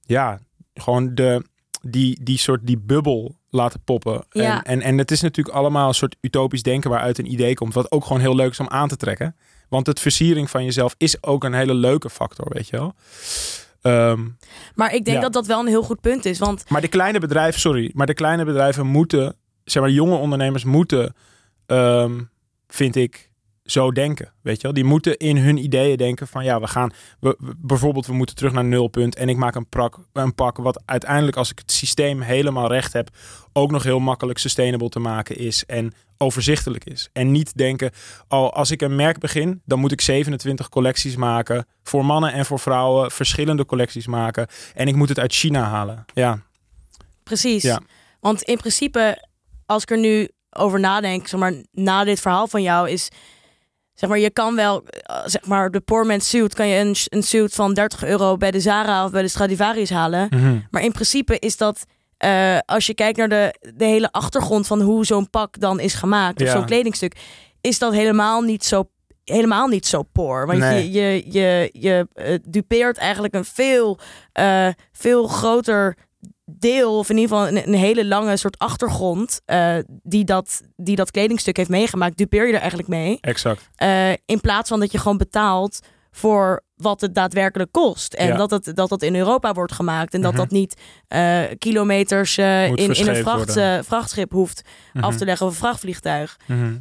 [0.01, 0.39] ja,
[0.75, 1.45] gewoon de,
[1.83, 4.25] die, die soort die bubbel laten poppen.
[4.31, 4.63] Ja.
[4.63, 7.75] En, en, en het is natuurlijk allemaal een soort utopisch denken waaruit een idee komt.
[7.75, 9.37] Wat ook gewoon heel leuk is om aan te trekken.
[9.69, 12.95] Want het versiering van jezelf is ook een hele leuke factor, weet je wel.
[13.83, 14.29] Ehm,
[14.75, 15.23] Maar ik denk Ja.
[15.23, 16.39] dat dat wel een heel goed punt is.
[16.39, 20.65] Want maar de kleine bedrijven, sorry, maar de kleine bedrijven moeten, zeg maar, jonge ondernemers
[20.65, 21.15] moeten,
[21.67, 22.21] ehm,
[22.71, 23.29] vind ik,
[23.65, 24.33] zo denken.
[24.43, 27.55] Weet je wel, die moeten in hun ideeën denken van ja, we gaan, we, we-
[27.59, 31.37] bijvoorbeeld, we moeten terug naar nulpunt en ik maak een, prak, een pak wat uiteindelijk,
[31.37, 33.09] als ik het systeem helemaal recht heb,
[33.53, 37.09] ook nog heel makkelijk sustainable te maken is en overzichtelijk is.
[37.13, 37.91] En niet denken,
[38.29, 42.47] oh, als ik een merk begin, dan moet ik 27 collecties maken voor mannen en
[42.47, 46.05] voor vrouwen, verschillende collecties maken en ik moet het uit China halen.
[46.15, 46.43] Ja.
[47.23, 47.63] precies.
[47.63, 47.81] Ja.
[48.21, 49.27] Want in principe,
[49.67, 53.09] als ik er nu over nadenk, zeg maar, na dit verhaal van jou, is
[53.95, 56.95] zeg maar, je kan wel, eh, zeg maar, de poor man's suit, kan je een,
[57.05, 60.27] een suit van 30 euro bij de Zara of bij de Stradivarius halen.
[60.31, 60.59] Mhm.
[60.71, 61.85] Maar in principe is dat
[62.17, 65.95] eh, als je kijkt naar de, de hele achtergrond van hoe zo'n pak dan is
[65.95, 66.53] gemaakt, of Ja.
[66.53, 67.17] zo'n kledingstuk,
[67.61, 68.91] is dat helemaal niet zo,
[69.25, 70.47] helemaal niet zo poor.
[70.47, 70.91] Want Nee.
[70.91, 73.99] je, je, je, je eh, dupeert eigenlijk een veel,
[74.93, 75.97] veel groter
[76.59, 80.97] deel, of in ieder geval een, een hele lange soort achtergrond, eh, die, dat, die
[80.97, 83.19] dat kledingstuk heeft meegemaakt, dupeer je er eigenlijk mee.
[83.21, 83.69] Exact.
[83.75, 88.15] Eh, in plaats van dat je gewoon betaalt voor wat het daadwerkelijk kost.
[88.15, 88.37] En Ja.
[88.37, 90.15] dat, het, dat dat in Europa wordt gemaakt.
[90.15, 90.41] En dat Mhm.
[90.41, 93.53] dat niet eh, kilometers in, in een vracht,
[93.87, 94.63] vrachtschip hoeft
[94.95, 95.17] af Mhm.
[95.19, 96.37] te leggen of een vrachtvliegtuig.
[96.47, 96.77] Mhm.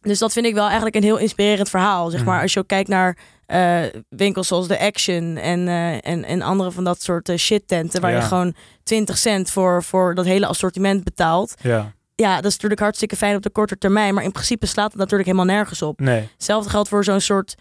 [0.00, 2.10] Dus dat vind ik wel eigenlijk een heel inspirerend verhaal.
[2.10, 6.24] Zeg maar, als je ook kijkt naar eh, winkels zoals de Action en, eh, en,
[6.24, 8.16] en andere van dat soort eh, shit tenten, waar Ja.
[8.16, 11.54] je gewoon 20 cent voor, voor dat hele assortiment betaalt.
[11.62, 14.90] Ja, Ja, dat is natuurlijk hartstikke fijn op de korte termijn, maar in principe slaat
[14.90, 16.00] het natuurlijk helemaal nergens op.
[16.00, 16.28] nee.
[16.32, 17.54] Hetzelfde geldt voor zo'n soort,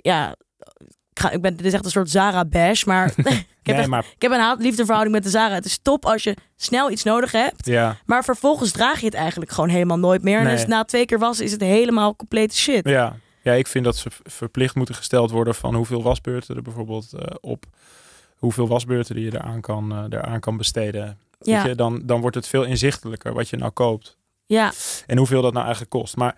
[0.00, 0.34] ja,
[1.10, 3.86] ik, ga, ik ben, dit is echt een soort Zara-bash, maar ik, heb nee, echt-
[3.88, 5.54] maar ik heb een haat-liefdeverhouding met de Zara.
[5.54, 9.14] Het is top als je snel iets nodig hebt, ja, maar vervolgens draag je het
[9.14, 10.38] eigenlijk gewoon helemaal nooit meer.
[10.38, 12.88] En dus na twee keer wassen is het helemaal complete shit.
[12.88, 13.16] ja.
[13.46, 17.34] Ja, ik vind dat ze verplicht moeten gesteld worden van hoeveel wasbeurten er bijvoorbeeld eh,
[17.40, 17.64] op.
[18.36, 21.18] Hoeveel wasbeurten die je eraan kan, eh, eraan kan besteden.
[21.38, 24.16] Weet Ja, je, dan, dan wordt het veel inzichtelijker wat je nou koopt.
[24.46, 24.72] ja.
[25.06, 26.16] En hoeveel dat nou eigenlijk kost.
[26.16, 26.36] Maar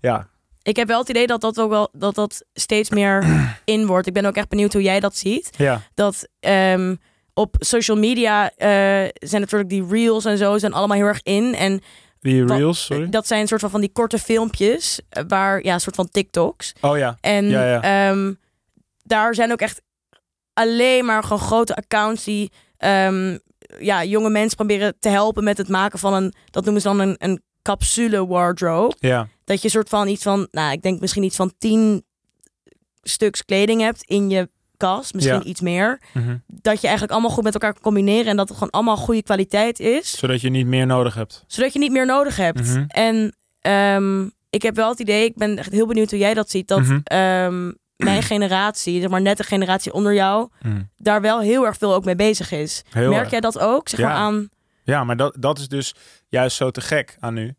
[0.00, 0.28] ja,
[0.62, 3.24] Ik heb wel het idee dat dat ook wel dat dat steeds meer
[3.64, 4.06] in wordt.
[4.06, 5.50] Ik ben ook echt benieuwd hoe jij dat ziet.
[5.56, 6.96] ja, Dat ehm,
[7.34, 8.68] op social media eh,
[9.14, 11.54] zijn natuurlijk die reels en zo zijn allemaal heel erg in.
[11.54, 11.80] En
[12.28, 13.08] die reels, sorry.
[13.08, 16.08] dat zijn een soort van, van die korte filmpjes eh, waar ja, een soort van
[16.08, 16.72] TikToks.
[16.80, 17.82] Oh ja, En Ja, ja.
[18.10, 18.32] ehm,
[19.02, 19.82] daar zijn ook echt
[20.52, 23.38] alleen maar gewoon grote accounts die ehm,
[23.78, 27.00] ja, jonge mensen proberen te helpen met het maken van een, dat noemen ze dan
[27.00, 28.96] een, een capsule wardrobe.
[28.98, 32.04] ja, Dat je soort van iets van, nou, ik denk misschien iets van tien
[33.02, 35.42] stuks kleding hebt in je kast, misschien Ja.
[35.42, 36.00] iets meer.
[36.14, 36.36] mhm.
[36.46, 39.22] Dat je eigenlijk allemaal goed met elkaar kan combineren en dat het gewoon allemaal goede
[39.22, 41.44] kwaliteit is, zodat je niet meer nodig hebt.
[41.46, 42.60] zodat je niet meer nodig hebt.
[42.74, 42.84] Mhm.
[42.88, 46.50] En ehm, ik heb wel het idee, ik ben echt heel benieuwd hoe jij dat
[46.50, 47.00] ziet, dat Mhm.
[47.04, 50.48] ehm, mijn generatie, zeg maar net de generatie onder jou,
[50.96, 52.82] daar wel heel erg veel ook mee bezig is.
[52.90, 53.30] Heel Merk erg.
[53.30, 53.88] jij dat ook?
[53.88, 54.06] Zeg Ja.
[54.06, 54.48] maar aan.
[54.84, 55.94] Ja, maar dat, dat is dus
[56.28, 57.54] juist zo te gek aan nu.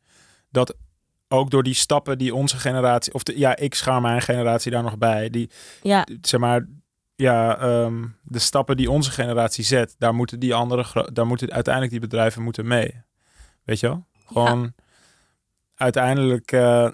[0.51, 0.75] Dat
[1.27, 4.83] ook door die stappen die onze generatie, of de, ja, ik schaar mijn generatie daar
[4.83, 5.49] nog bij, die
[5.81, 6.65] Ja, zeg maar,
[7.19, 11.93] ja, ehm, de stappen die onze generatie zet, daar moeten die andere, daar moeten uiteindelijk
[11.93, 13.01] die bedrijven moeten mee.
[13.63, 14.05] Weet je wel?
[14.25, 14.73] Gewoon
[15.75, 16.89] uiteindelijk, eh,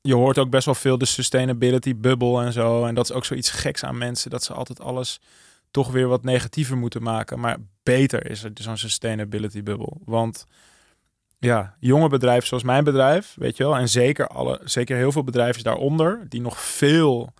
[0.00, 2.84] je hoort ook best wel veel de sustainability bubble en zo.
[2.84, 5.20] En dat is ook zoiets geks aan mensen, dat ze altijd alles
[5.70, 7.40] toch weer wat negatiever moeten maken.
[7.40, 9.96] Maar beter is er zo'n sustainability bubble.
[10.04, 10.46] Want
[11.38, 15.24] ja, jonge bedrijven zoals mijn bedrijf, weet je wel, en zeker, alle, zeker heel veel
[15.24, 17.32] bedrijven daaronder, die nog veel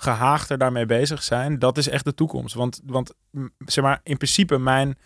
[0.00, 2.54] gehaagder daarmee bezig zijn, dat is echt de toekomst.
[2.54, 3.14] Want, want
[3.58, 4.98] zeg maar, in principe mijn,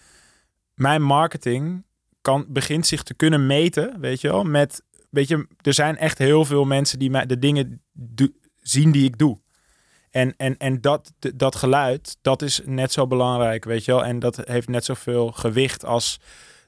[0.74, 1.84] mijn marketing
[2.20, 6.18] kan, begint zich te kunnen meten, weet je wel, met, weet je, er zijn echt
[6.18, 7.82] heel veel mensen die de dingen
[8.56, 9.40] zien die ik doe.
[10.10, 14.04] En, en, en dat, dat geluid, dat is net zo belangrijk, weet je wel.
[14.04, 16.20] En dat heeft net zoveel gewicht als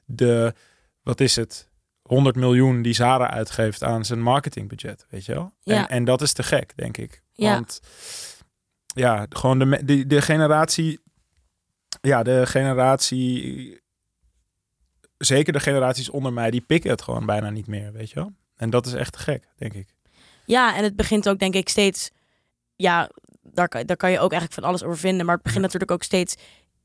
[0.05, 0.53] de,
[1.03, 1.69] wat is het,
[2.07, 5.53] 100 miljoen die Zara uitgeeft aan zijn marketingbudget, weet je wel.
[5.59, 5.75] Ja.
[5.75, 7.21] En, en dat is te gek, denk ik.
[7.33, 7.53] Ja.
[7.53, 7.79] Want
[8.85, 10.99] ja, gewoon de, de, de generatie,
[12.01, 13.81] ja, de generatie,
[15.17, 18.31] zeker de generaties onder mij, die pikken het gewoon bijna niet meer, weet je wel.
[18.55, 19.87] En dat is echt te gek, denk ik.
[20.45, 22.11] ja, en het begint ook denk ik steeds,
[22.75, 23.09] ja,
[23.41, 26.03] daar daar kan je ook eigenlijk van alles over vinden, maar het begint natuurlijk ook
[26.03, 26.35] steeds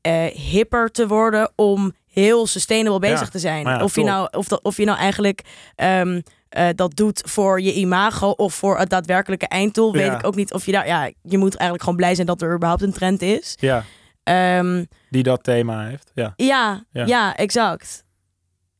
[0.01, 3.65] eh, hipper te worden om heel sustainable bezig Ja, te zijn.
[3.65, 5.41] ja, of, je nou, of, dat, of je nou eigenlijk
[5.75, 10.35] ehm, eh, dat doet voor je imago of voor het daadwerkelijke einddoel, weet ik ook
[10.35, 12.93] niet of je daar, ja, je moet eigenlijk gewoon blij zijn dat er überhaupt een
[12.93, 13.57] trend is.
[13.59, 13.83] Ja,
[14.23, 16.11] Ehm, die dat thema heeft.
[16.13, 17.35] Ja, Ja, Ja.
[17.35, 18.03] exact.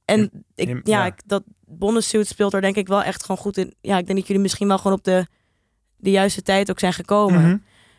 [0.05, 1.05] En ik, ja, ja.
[1.05, 3.73] Ik, dat Bonnesuit speelt er denk ik wel echt gewoon goed in.
[3.81, 5.25] Ja, ik denk dat jullie misschien wel gewoon op de,
[5.97, 7.41] de juiste tijd ook zijn gekomen.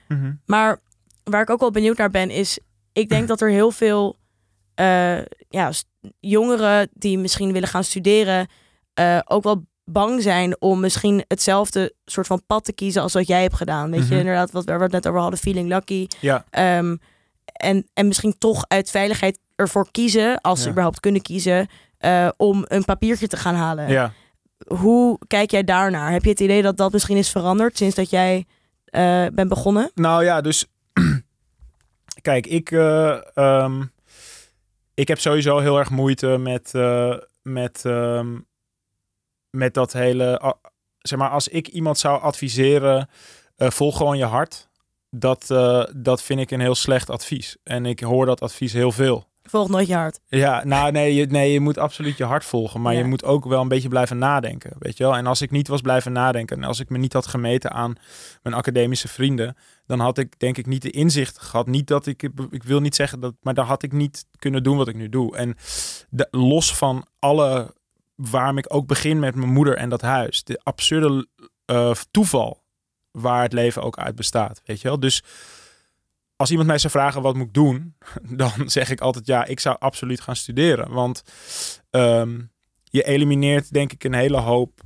[0.09, 0.19] Mhm.
[0.21, 0.33] Mhm.
[0.47, 0.81] Maar
[1.25, 2.59] waar ik ook wel benieuwd naar ben, is...
[2.93, 4.17] Ik denk dat er heel veel
[4.75, 5.71] eh, ja,
[6.21, 8.47] jongeren die misschien willen gaan studeren...
[8.95, 13.27] eh, ook wel bang zijn om misschien hetzelfde soort van pad te kiezen als wat
[13.27, 13.91] jij hebt gedaan.
[13.91, 14.19] Weet je, Mhm.
[14.19, 16.07] inderdaad, wat waar we het net over hadden, feeling lucky.
[16.21, 16.97] Ja, Ehm,
[17.45, 21.67] en, en misschien toch uit veiligheid ervoor kiezen, als ze überhaupt kunnen kiezen,
[21.99, 23.89] eh, om een papiertje te gaan halen.
[23.89, 24.13] ja.
[24.67, 26.13] Hoe kijk jij daarnaar?
[26.13, 28.47] Heb je het idee dat dat misschien is veranderd sinds dat jij
[28.85, 29.91] eh, bent begonnen?
[29.95, 30.67] Nou ja, dus
[32.23, 33.83] kijk, ik, eh, ehm,
[34.95, 38.39] ik heb sowieso heel erg moeite met, eh, met, ehm,
[39.51, 40.57] met dat hele.
[40.99, 43.09] zeg maar, als ik iemand zou adviseren,
[43.57, 44.71] eh, volg gewoon je hart.
[45.11, 45.47] Dat,
[45.97, 47.57] dat vind ik een heel slecht advies.
[47.63, 49.29] En ik hoor dat advies heel veel.
[49.43, 50.21] Volg nooit je hart.
[50.27, 52.81] Ja, nou nee je, nee, je moet absoluut je hart volgen.
[52.81, 52.99] Maar Ja.
[52.99, 54.73] je moet ook wel een beetje blijven nadenken.
[54.79, 55.17] Weet je wel?
[55.17, 56.57] En als ik niet was blijven nadenken.
[56.57, 57.95] En als ik me niet had gemeten aan
[58.43, 59.57] mijn academische vrienden.
[59.87, 61.67] Dan had ik denk ik niet de inzicht gehad.
[61.67, 62.23] Niet dat ik.
[62.51, 63.35] Ik wil niet zeggen dat.
[63.41, 65.37] Maar dan had ik niet kunnen doen wat ik nu doe.
[65.37, 65.57] En
[66.11, 67.75] de, los van alle.
[68.15, 70.45] Waarom ik ook begin met mijn moeder en dat huis.
[70.45, 71.27] De absurde
[71.65, 72.63] eh, toeval.
[73.11, 74.61] Waar het leven ook uit bestaat.
[74.65, 75.01] Weet je wel?
[75.01, 75.23] Dus
[76.43, 77.95] als iemand mij zou vragen wat moet ik doen,
[78.43, 80.93] dan zeg ik altijd ja, ik zou absoluut gaan studeren.
[80.93, 81.23] Want
[81.91, 82.41] ehm,
[82.85, 84.81] je elimineert denk ik een hele hoop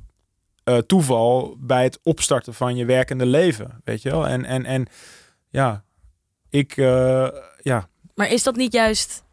[0.63, 4.27] eh, toeval bij het opstarten van je werkende leven, weet je wel?
[4.27, 4.87] En, en, en
[5.49, 5.83] ja,
[6.49, 7.27] ik, eh,
[7.61, 9.23] ja, Maar is dat niet juist...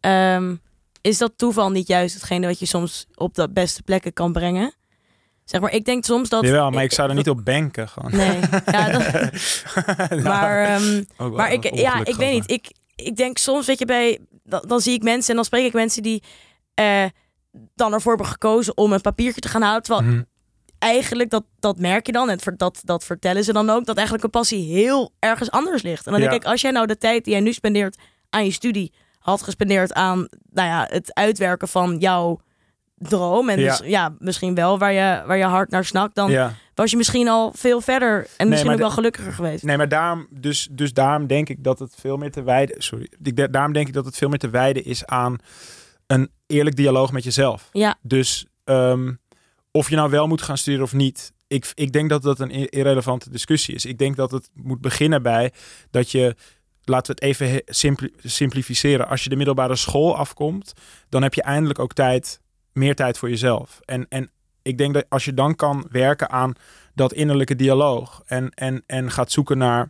[0.00, 0.56] ehm,
[1.00, 4.74] is dat toeval niet juist hetgene wat je soms op de beste plekken kan brengen?
[5.50, 6.44] Zeg maar, ik denk soms dat...
[6.44, 8.10] jawel, maar ik zou er niet op banken gewoon.
[8.16, 9.12] Nee, ja, dat,
[10.10, 10.64] Nou, maar...
[10.64, 12.50] ehm, Maar ik, ja, ik weet niet.
[12.50, 15.64] Ik, ik denk soms, weet je, bij, dan, dan zie ik mensen en dan spreek
[15.64, 16.22] ik mensen die
[16.74, 17.04] eh,
[17.74, 19.82] dan ervoor hebben gekozen om een papiertje te gaan houden.
[19.82, 20.22] Terwijl Mhm.
[20.78, 24.24] eigenlijk, dat, dat merk je dan, en dat, dat vertellen ze dan ook, dat eigenlijk
[24.24, 26.06] een passie heel ergens anders ligt.
[26.06, 26.28] En dan Ja.
[26.28, 27.96] denk ik, als jij nou de tijd die jij nu spendeert
[28.30, 32.40] aan je studie, had gespendeerd aan nou ja, het uitwerken van jouw
[33.08, 33.48] droom.
[33.48, 33.76] En Ja.
[33.76, 36.14] dus ja, misschien wel waar je, waar je hart naar snakt.
[36.14, 36.54] Dan Ja.
[36.74, 39.62] was je misschien al veel verder en misschien ook wel gelukkiger geweest.
[39.62, 42.82] Nee, maar daarom, dus, dus daarom denk ik dat het veel meer te wijden.
[42.82, 43.08] Sorry.
[43.22, 45.36] Ik, daarom denk ik dat het veel meer te wijden is aan
[46.06, 47.68] een eerlijk dialoog met jezelf.
[47.72, 47.96] Ja.
[48.02, 49.12] Dus ehm,
[49.70, 51.32] of je nou wel moet gaan studeren of niet.
[51.46, 53.84] Ik, ik denk dat dat een irrelevante discussie is.
[53.84, 55.52] Ik denk dat het moet beginnen bij
[55.90, 56.34] dat je.
[56.84, 59.08] Laten we het even simpli- simplificeren.
[59.08, 60.72] Als je de middelbare school afkomt,
[61.08, 62.40] dan heb je eindelijk ook tijd,
[62.72, 63.80] meer tijd voor jezelf.
[63.84, 64.30] En, en
[64.62, 66.52] ik denk dat als je dan kan werken aan
[66.94, 69.88] dat innerlijke dialoog en, en, en gaat zoeken naar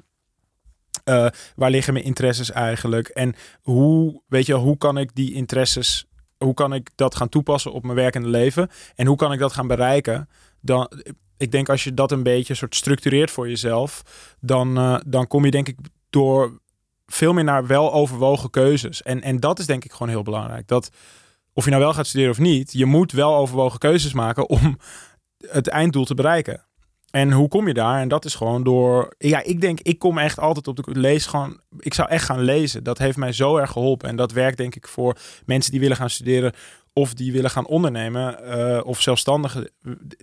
[1.05, 6.07] eh, waar liggen mijn interesses eigenlijk en hoe, weet je, hoe kan ik die interesses,
[6.39, 9.53] hoe kan ik dat gaan toepassen op mijn werkende leven en hoe kan ik dat
[9.53, 10.29] gaan bereiken?
[10.61, 10.91] Dan,
[11.37, 14.03] ik denk als je dat een beetje soort structureert voor jezelf,
[14.41, 15.77] dan, eh, dan kom je denk ik
[16.11, 16.61] door
[17.07, 19.03] veel meer naar wel overwogen keuzes.
[19.03, 20.69] En, en dat is denk ik gewoon heel belangrijk.
[20.69, 20.91] Dat
[21.53, 24.79] of je nou wel gaat studeren of niet, je moet wel overwogen keuzes maken om
[25.49, 26.65] het einddoel te bereiken.
[27.11, 28.01] En hoe kom je daar?
[28.01, 29.15] En dat is gewoon door.
[29.19, 31.61] Ja, ik denk, ik kom echt altijd op de lees gewoon.
[31.79, 32.83] Ik zou echt gaan lezen.
[32.85, 34.09] Dat heeft mij zo erg geholpen.
[34.09, 36.53] En dat werkt denk ik voor mensen die willen gaan studeren
[36.93, 39.71] of die willen gaan ondernemen eh, of zelfstandigen.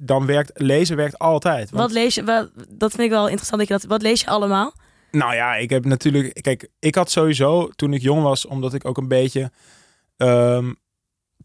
[0.03, 1.69] Dan werkt lezen werkt altijd.
[1.69, 2.23] Want- Wat lees je?
[2.23, 3.59] Wat, dat vind ik wel interessant.
[3.59, 4.73] Dat je dat, wat lees je allemaal?
[5.11, 6.41] Nou ja, ik heb natuurlijk.
[6.41, 9.51] Kijk, ik had sowieso toen ik jong was, omdat ik ook een beetje.
[10.17, 10.73] ehm,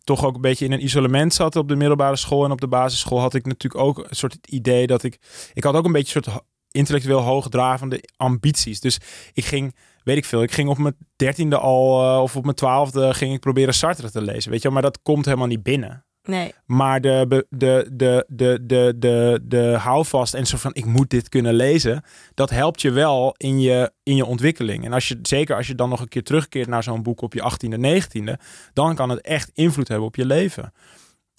[0.04, 2.68] toch ook een beetje in een isolement zat op de middelbare school en op de
[2.68, 5.18] basisschool had ik natuurlijk ook een soort idee dat ik.
[5.54, 8.80] Ik had ook een beetje een soort intellectueel hoogdravende ambities.
[8.80, 8.98] Dus
[9.32, 12.56] ik ging, weet ik veel, ik ging op mijn dertiende al eh, of op mijn
[12.56, 14.50] twaalfde ging ik proberen Sartre te lezen.
[14.50, 16.04] Weet je, wel, maar dat komt helemaal niet binnen.
[16.24, 16.54] Nee.
[16.66, 21.54] Maar de, de, de, de, de, de, houvast en zo van ik moet dit kunnen
[21.54, 22.02] lezen,
[22.34, 24.84] dat helpt je wel in je, in je ontwikkeling.
[24.84, 27.32] En als je, zeker als je dan nog een keer terugkeert naar zo'n boek op
[27.34, 28.32] je 18e, 19e,
[28.72, 30.72] dan kan het echt invloed hebben op je leven.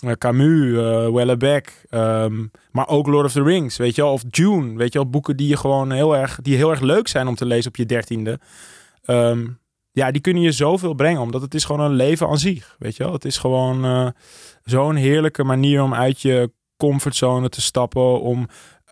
[0.04, 0.78] Eh, Camus,
[1.90, 5.10] ehm, maar ook Lord of the Rings, weet je wel, of Dune, weet je wel,
[5.10, 7.76] boeken die je gewoon heel erg, die heel erg leuk zijn om te lezen op
[7.76, 8.40] je dertiende.
[9.04, 9.46] Ehm,
[9.94, 12.96] ja, die kunnen je zoveel brengen, omdat het is gewoon een leven aan zich, weet
[12.96, 13.14] je wel.
[13.14, 14.08] Het is gewoon eh,
[14.64, 18.48] zo'n heerlijke manier om uit je comfortzone te stappen, om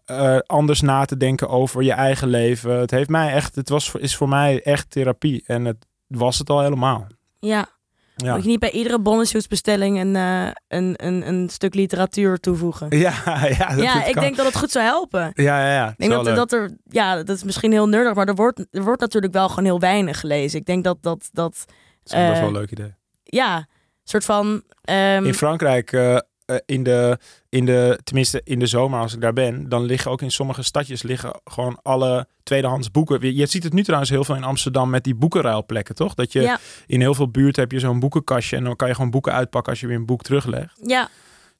[0.05, 2.79] eh, anders na te denken over je eigen leven.
[2.79, 6.49] Het heeft mij echt, het was, is voor mij echt therapie en het was het
[6.49, 7.07] al helemaal.
[7.39, 7.69] Ja.
[8.15, 8.34] Ja.
[8.34, 12.88] Moet je niet bij iedere bonnenshootsbestelling een, eh, een, een, een stuk literatuur toevoegen?
[12.97, 14.24] Ja, ja, dat, ja, ik kan.
[14.24, 15.32] denk dat het goed zou helpen.
[15.34, 15.89] Ja, ja, ja.
[15.89, 18.84] Ik denk dat, dat er, ja, dat is misschien heel nerdig, maar er wordt, er
[18.84, 20.60] wordt natuurlijk wel gewoon heel weinig gelezen.
[20.60, 21.65] Ik denk dat dat, dat
[22.04, 22.93] dat is best wel eh, een leuk idee.
[23.24, 23.67] ja,
[24.04, 24.63] soort van.
[24.82, 27.17] ehm, In Frankrijk, eh, eh, in, de,
[27.49, 30.63] in de, tenminste in de zomer als ik daar ben, dan liggen ook in sommige
[30.63, 33.36] stadjes liggen gewoon alle tweedehands boeken.
[33.36, 36.13] Je ziet het nu trouwens heel veel in Amsterdam met die boekenruilplekken, toch?
[36.13, 38.95] Dat je ja, in heel veel buurten heb je zo'n boekenkastje en dan kan je
[38.95, 40.77] gewoon boeken uitpakken als je weer een boek teruglegt.
[40.86, 41.10] ja,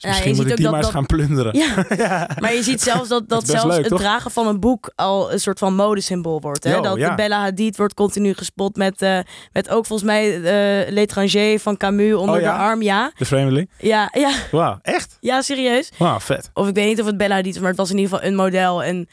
[0.02, 1.58] Dus Ja, je misschien die dat- maar eens gaan plunderen.
[1.98, 2.30] ja.
[2.40, 4.00] Maar je ziet zelfs dat, dat zelfs leuk, het toch?
[4.00, 6.64] dragen van een boek al een soort van modesymbool wordt.
[6.64, 6.82] Hè?
[6.82, 7.16] Dat ja.
[7.16, 9.20] Bella Hadid wordt continu gespot met, eh,
[9.52, 12.82] met ook volgens mij eh L'étranger van Camus onder Oh, de arm.
[12.82, 13.70] Ja, De Vreemdeling?
[13.78, 15.18] ja, ja, Wauw, echt?
[15.20, 15.90] ja, serieus.
[15.98, 16.50] Wauw, vet.
[16.54, 18.28] Of ik weet niet of het Bella Hadid is, maar het was in ieder geval
[18.30, 18.84] een model.
[18.84, 19.08] En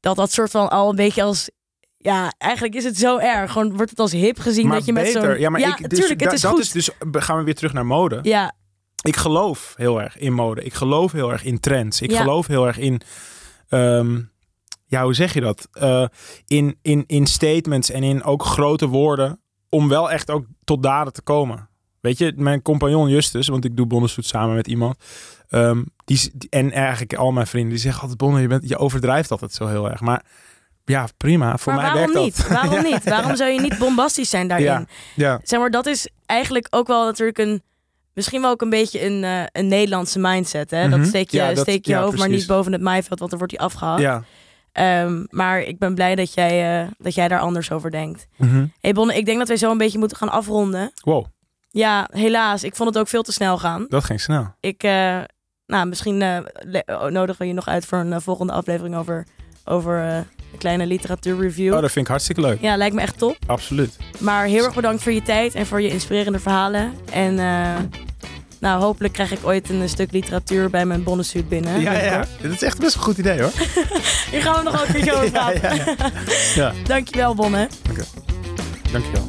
[0.00, 1.50] dat dat soort van al een beetje als...
[1.98, 3.52] Ja, eigenlijk is het zo erg.
[3.52, 5.38] Gewoon wordt het als hip gezien maar dat je met zo'n...
[5.38, 6.60] Ja, maar ik, dus, tuurlijk, het da- is dat goed.
[6.60, 8.18] is dus, gaan we weer terug naar mode.
[8.22, 8.52] Ja,
[9.04, 10.62] Ik geloof heel erg in mode.
[10.62, 12.00] Ik geloof heel erg in trends.
[12.00, 12.20] Ik Ja.
[12.20, 13.00] geloof heel erg in.
[13.68, 14.20] ehm,
[14.86, 15.68] ja, hoe zeg je dat?
[15.72, 16.04] Eh,
[16.46, 21.12] in, in, in statements en in ook grote woorden om wel echt ook tot daden
[21.12, 21.68] te komen.
[22.00, 24.96] Weet je, mijn compagnon Justus, want ik doe Bonnesvoet samen met iemand.
[25.48, 29.30] ehm, die, en eigenlijk al mijn vrienden, die zeggen altijd, Bonne, je, bent, je overdrijft
[29.30, 30.00] altijd zo heel erg.
[30.00, 30.24] Maar
[30.84, 31.56] ja, prima.
[31.58, 32.36] Voor maar mij waarom werkt niet?
[32.36, 32.48] dat.
[32.48, 33.04] Waarom Ja, niet?
[33.04, 34.66] Waarom zou je niet bombastisch zijn daarin?
[34.66, 34.86] Ja.
[35.14, 37.62] Ja, Zeg maar, dat is eigenlijk ook wel natuurlijk een...
[38.14, 40.70] Misschien wel ook een beetje een, eh, een Nederlandse mindset.
[40.70, 40.86] Hè?
[40.88, 40.98] Mhm.
[40.98, 43.30] Dat steek je, Ja, dat- steek je ja, hoofd maar niet boven het maaiveld, want
[43.30, 44.00] dan wordt hij afgehakt.
[44.00, 44.22] ja.
[44.72, 48.26] Ehm, maar ik ben blij dat jij, eh, dat jij daar anders over denkt.
[48.36, 48.66] Mhm.
[48.80, 50.92] hey Bonne, ik denk dat wij zo een beetje moeten gaan afronden.
[51.04, 51.24] Wow,
[51.70, 52.64] Ja, helaas.
[52.64, 53.86] Ik vond het ook veel te snel gaan.
[53.88, 54.54] dat ging snel.
[54.60, 55.18] Ik, eh,
[55.66, 56.22] nou, misschien
[56.86, 59.26] oh, nodigen we je nog uit voor een volgende aflevering over,
[59.64, 61.74] over een kleine literatuurreview.
[61.74, 62.60] Oh, dat vind ik hartstikke leuk.
[62.60, 63.36] Ja, lijkt me echt top.
[63.46, 63.96] Absoluut.
[64.18, 66.92] Maar heel erg bedankt voor je tijd en voor je inspirerende verhalen.
[67.12, 67.74] En eh,
[68.60, 71.80] nou, hopelijk krijg ik ooit een stuk literatuur bij mijn bonnesuit binnen.
[71.80, 72.24] Ja, ja.
[72.40, 73.50] Dit is echt best een goed idee hoor.
[74.30, 75.76] Hier gaan we nog ook een keer over Ja, praten.
[75.76, 76.10] ja, ja.
[76.54, 76.72] Ja.
[76.86, 77.68] Dankjewel, Bonne.
[78.92, 79.26] Dankjewel.